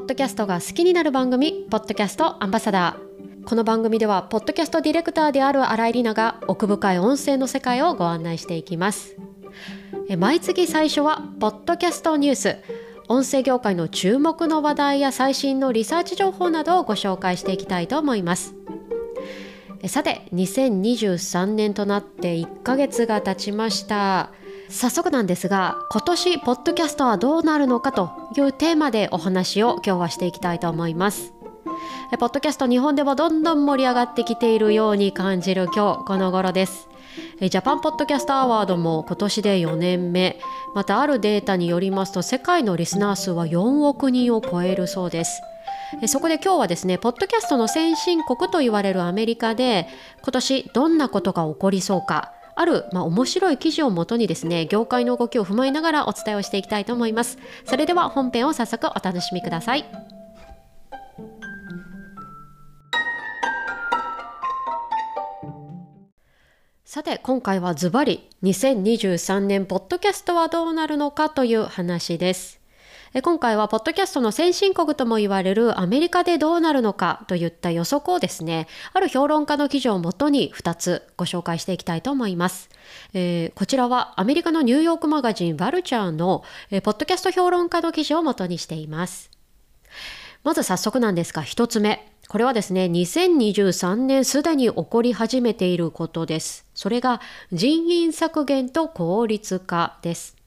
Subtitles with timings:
[0.00, 3.44] ッドキャストが好きになる番組ポッドキャストアンバサダー。
[3.44, 9.16] この番組ではポッドキャストディレクターである新井里奈が奥深い音声の世界をご案内していきます。
[10.18, 12.56] 毎月最初はポッドキャストニュース。
[13.08, 18.54] 音声業界の注目の話題や最新のリサーチ情報などをご紹介していきたいと思います。
[19.86, 24.30] さて2023年となって1ヶ月が経ちました。
[24.70, 31.34] 早速なんですが今年ポッドキャストはどうなるのかというテーマでお話を今日はしていきたいと思います。
[32.18, 36.88] ポッドキャスト日本でもどんどん盛り上がってきているように感じる今日この頃です。
[37.40, 40.38] ジャパンポッドキャストアワードも今年で4年目。
[40.74, 45.42] またあるデータによりますと世界のリスナー数は4億人を超えるそうです。
[46.06, 49.88] そこで今日はですねポッドキャストの先進国と言われるアメリカで
[50.22, 52.32] 今年どんなことが起こりそうか。
[52.60, 57.38] ある、まあ、面白い記事をもとにですね業界の動きを踏まえながらお伝えをしていきたいと思います。
[57.64, 59.86] それでは本編を早速お楽しみください。
[66.84, 72.59] さて今回はズバリ2023年ポッドキャストはどうなるのかという話です。
[73.12, 82.70] 今回はポッドキャストの先進国とも言われるアメリカでどうなるのかといった予測をですねある評論家の記事をもとに2つご紹介していきたいと思います、
[83.12, 89.28] えー、こちらはアメリカのニューヨークマガジンバルチャーの、えー、ポッドキャスト評論家の記事をもとにしています
[90.44, 96.64] まず早速なんですが1つ目これはですね、2023年すでに起こり始めていることです。
[96.74, 97.20] それが
[97.52, 100.39] 人員削減と効率化です。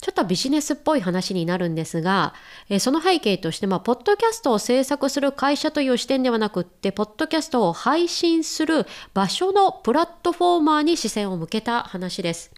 [0.00, 2.34] ちょっとビジネスっぽい話になるんですが、
[2.68, 12.50] えその背景として、まあ、ポッドキャストを制作する会社という視点ではなくって、ポッドキャストを配信する場所のプラットフォーマーに視線を向けた話です。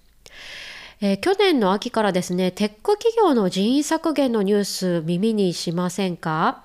[1.02, 6.62] えー、去年の秋からですね、テック企業の人員削減のニュース耳にしませんか？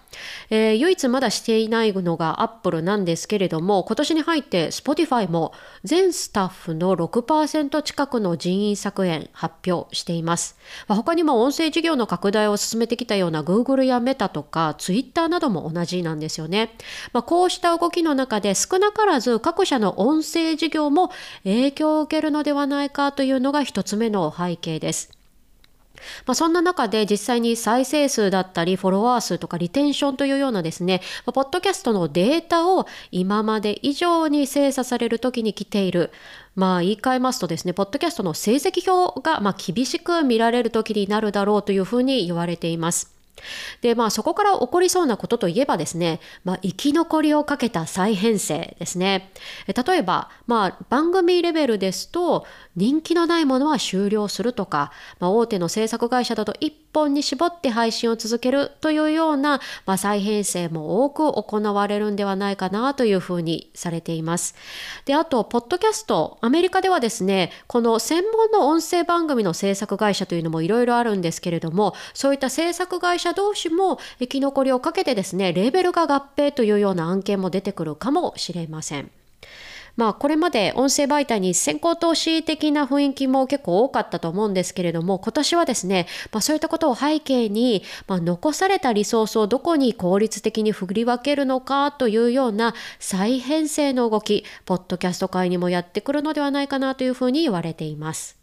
[0.49, 5.53] えー、唯一まだしていないのがアップルなんですけれども、今年に入って Spotify も
[5.83, 10.57] 全スタッフの6%近くの人員削減発表しています。
[10.87, 16.75] まあ、他にも音声事業の拡大を進めてきたような Google や Meta とか Twitter なども同じなんですよね。
[17.13, 21.11] まあ、こうした動きの中で少なからず各社の音声事業も
[21.43, 25.14] 影響を受けるのではないかというのが一つ目の背景です。
[26.25, 36.11] まあ、そんな中で実際に再生数だったりフォロワー数とかリテンションというようなですね、まあ、ポッドキャストのデータを今まで以上に精査される時に来ている。
[36.55, 43.14] まあ言い換えますとですね、ポッドキャストの成績表がま厳しく見られる時になるだろうというふうに言われています。
[43.81, 49.31] で、まあそこから起こりそうなことといえばですね、まあ生き残りをかけた再編成ですね。
[49.67, 52.45] 例えば、まあ番組レベルですと、
[52.75, 64.55] 人気のないものは終了するとか、まあ、大手の制作会社だと一本に絞って配信を続けるというような、まあ、再編成も多く行われるんではないかなというふうにされています。
[65.03, 79.11] で、あと、ポッドキャスト、アメリカではですね、この専門の音声番組の制作会社というのもいろいろあるんですけれども、そういった制作会社同士も生き残りをかけてですね、レーベルが合併というような案件も出てくるかもしれません。
[79.97, 98.37] まあ、これまで音声媒体に先行投資的な雰囲気も結構多かったと思うんですけれども、今年はですね、まあ、そういったことを背景に、まあ、残されたリソースをどこに効率的に振り分けるのかというような再編成の動き、ポッドキャスト界にもやってくるのではないかなというふうに言われています。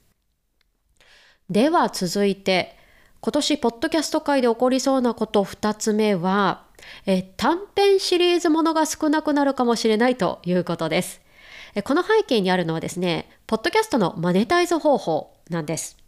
[1.50, 2.76] では続いて、
[3.20, 6.64] 今年ポッドキャスト界で起こりそうなこと2つ目は、
[7.06, 11.21] え短編シリーズものが少なくなるかもしれないということです。
[11.80, 16.01] この背景にあるのはですね、ポッドキャストのマネタイズ方法なんです。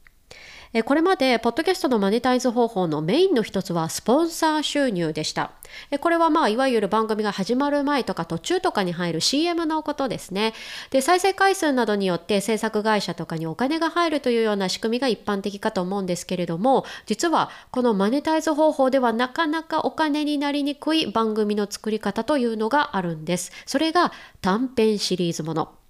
[0.82, 5.52] これまで、ポッドキャストのマネタイズ方法のメインの一つは、スポンサー収入でした。
[6.00, 10.52] これはまあ、いわゆる番組が始まる前とか途中とかに入る CM のことですね。
[10.90, 23.52] で、再生回数などによって制作会社とかにお金が入るというような仕組みが一般的かと思うんですけれども、実はこのマネタイズ方法ではなかなかお金になりにくい番組の作り方というのがあるんです。
[23.66, 25.83] それが短編シリーズもの。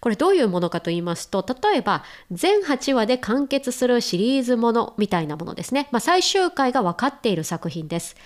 [0.00, 5.88] これどういうものかと言いますと、例えば全8話で完結するシリーズものみたいなものですね。
[5.90, 8.16] まあ、最終回が分かっている作品です。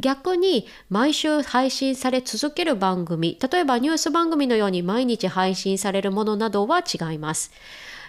[0.00, 7.52] 逆に毎週配信され続ける番組、例えばニュース番組のように毎日配信されるものなどは違います。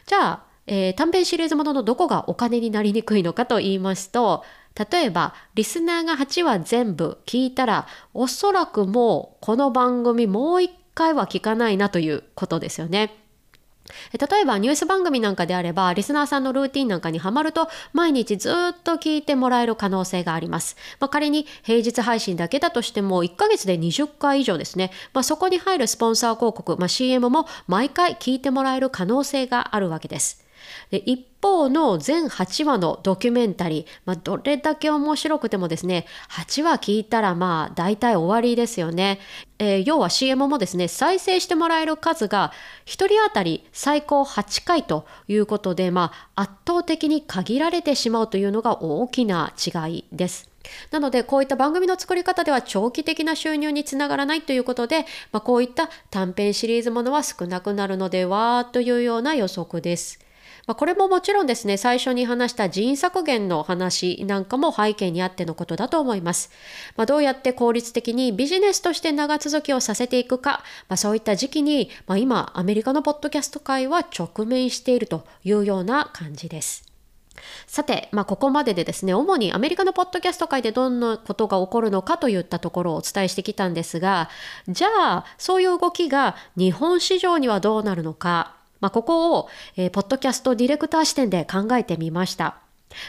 [0.05, 4.43] じゃあ、えー、短編シリーズもののどこがお金になりにくいのかと言いますと、
[4.75, 13.23] 例えば、リスナーが8話全部聞いたら、おそらくもうこの番組もう一回は聞かないなということですよね。
[14.17, 18.53] 例えばニュース番組なんかであればリスナーさんのルーティンなんかにはまると毎日ずっ
[18.83, 30.42] と聞いてもらえる可能性があります、まあ、仮に平日配信だけだとしても1ヶ月で20回以上ですね、まあ、そこに入るスポンサー広告、まあ、CM も毎回聞いてもらえる可能性があるわけです。
[30.91, 39.19] で一方の全8話のドキュメンタリー、まあ、どれだけ面白くてもですね8話聞いたらまあ大体終わりですよね、
[39.59, 42.51] えー、要は CM もですね再生してもらえる数が
[42.85, 50.53] 1人当たり最高8回ということで、まあ、圧倒的に限られてしまうというのが大きな違いです。
[50.91, 60.19] なのでこういった番組の作り方では長期的な収入につながらないということで、まあ、こういった短編シリーズものは少なくなるのではというような予測です。
[60.65, 66.51] まあ、これももちろんですね、最初に話した人員削減の話なんかも背景にあってのことだと思います。
[66.95, 76.93] まあ、どうやって効率的にビジネスとして長続きをさせていくか、まあ、そういった時期に、ま今、アメリカのポッドキャスト界は直面しているというような感じです。
[77.67, 84.29] さて、まあ、ここまででですね、主にアメリカのポッドキャスト界でどんなことが起こるのかといったところをお伝えしてきたんですが、
[84.69, 92.57] じゃあ、そういう動きが日本市場にはどうなるのか、まあ、ここを、えー、ポッドキャストディレクター視点で考えてみました。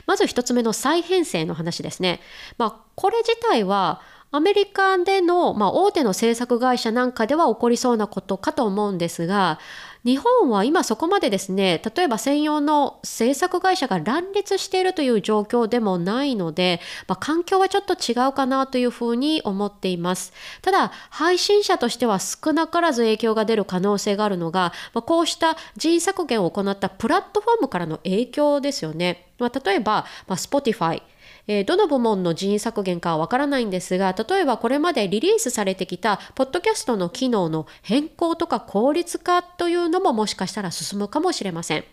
[0.06, 2.20] まず一つ目の再編成の話ですね。
[2.58, 4.00] まあ、これ自体は
[4.30, 9.58] アメリカでの、まあ、大手の制作会社なんかでは起こりそうなことかと思うんですが
[10.04, 20.32] 日本は今そこまでですね例えば専用の制作会社が乱立しているという状況でもないので、まあ、環境はちょっと違うかなというふうに思っています。
[20.60, 31.02] ただ配信者としては少なからず影響が出る可能性があるのが、まあ、こうした人削減を行ったプラットフォームからの影響ですよね、まあ、例えば、まあ、Spotify
[31.46, 41.84] えー、どの部門の人員削減かはわからないんですが、例えばこれまでリリースされてきたポッドキャストの機能の変更とか効率化というのももしかしたら進むかもしれません。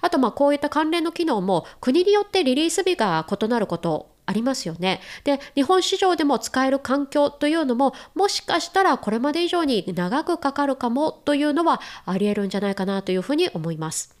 [0.00, 5.00] あとまあこういった関連の機能も国によってリリース日が異なることありますよね。
[5.24, 14.19] で、日本市場でも使える環境というのももしかしたらこれまで以上に長くかかるかもというのはあり得るんじゃないかなというふうに思います。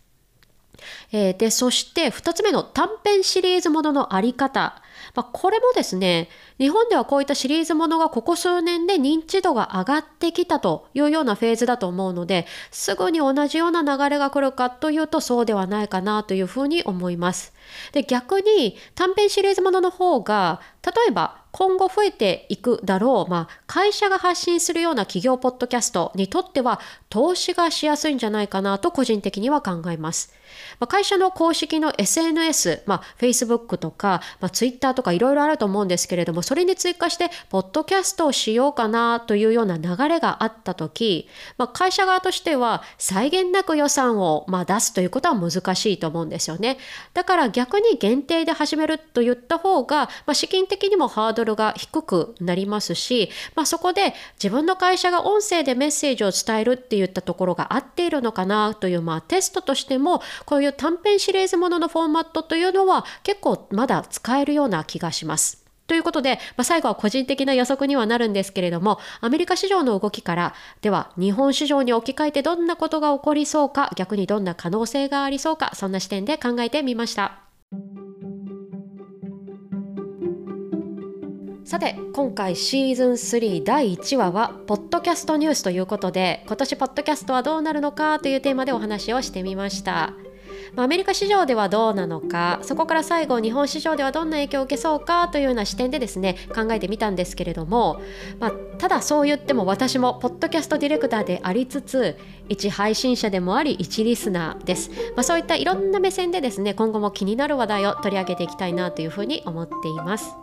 [1.12, 4.82] えー、で、そして2つ目の短編シリーズもののあり方。
[5.14, 6.28] まあ、これもですね、
[6.58, 17.52] 日本ではこういったシリーズものがここ数年で認知度が上がってきたというようなフェーズだと思うので、すぐに同じような流れが来るかというとそうではないかなというふうに思います。
[17.92, 30.32] で、逆に短編シリーズものの方が、例えば今後増えていくだろう、まあ、会社が発信するような企業ポッドキャストにとっては投資がしやすいんじゃないかなと個人的には考えます。
[30.78, 46.78] まあ、会社の公式の SNS、まあ、Facebook とか、まあ、Twitter とかいろいろあると思うんですけれども、それに追加して、ポッドキャストをしようかなというような流れがあったとき、まあ、会社側としては際限なく予算をまあ出すということは難しいと思うんですよね。
[47.14, 65.60] だから逆に限定で始めるといった方が、まあ、資金的にもハードルが低くなりますし、まあ、そこで自分の会社が音声でメッセージを伝えるっていったところが合っているのかなという、まあ、テストとしてもこういう短編シリーズもののフォーマットというのは結構まだ使えるような気がします。
[65.86, 77.40] ということで、まあ、最後は個人的な予測にはなるんですけれども、アメリカ市場の動きから、では日本市場に置き換えてどんなことが起こりそうか、逆にどんな可能性がありそうか、そんな視点で考えてみました。
[81.64, 90.12] さて今回シーズン3第1話はポッドキャストニュースということで今年ポッドキャストはどうなるのかというテーマでお話をしてみました
[90.76, 98.00] アメリカ市場ではどうなのかそこから最後日本市場ではどんな影響を受けそうかというような視点でですね考えてみたんですけれども、
[98.38, 102.16] まあ、ただそう言っても私もポッドキャストディレクターでありつつ
[102.48, 110.34] 一配信者でもあり一リスナーです、まあ、そういったいろんな目線でですね今後も気になる話題を取り上げていきたいなというふうに思っています。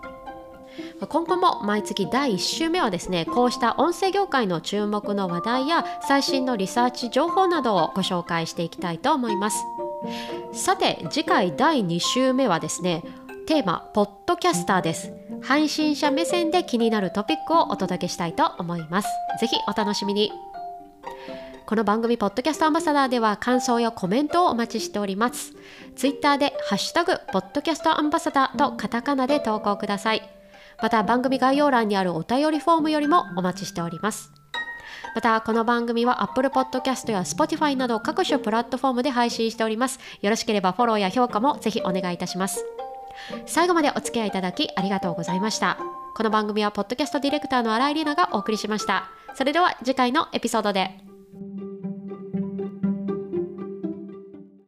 [1.10, 9.58] 今後も毎月第1週目はですねこうした音声業界の注目の話題や最新のリサーチ情報などをご紹介していきたいと思います
[10.54, 13.04] さて次回第2週目はですね
[13.48, 15.14] テーマポッドキャスターです。
[15.42, 19.08] 配信者目線で気になるトピックをお届けしたいと思います。
[19.40, 20.32] ぜひお楽しみに。
[21.66, 25.54] この番組ポッドキャストアンバサダーでは感想やコメントをお待ちしております。
[25.96, 30.22] ツイッターでハッシュタグポッドキャストアンバサダーとカタカナで投稿ください。
[30.82, 34.37] また番組概要欄にあるお便りフォームよりもお待ちしております。
[35.18, 40.00] また、この番組は Apple Podcast や Spotify など各種プラットフォームで配信しております。
[40.22, 42.64] よろしければフォローや評価もぜひお願いいたします。
[43.48, 45.80] 最後までお付き合いいただきありがとうございました。
[46.16, 49.10] この番組はポッドキャストディレクターの新井里奈がお送りしました。
[49.34, 51.00] それでは次回のエピソードで。